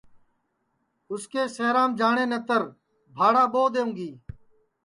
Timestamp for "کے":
1.31-1.43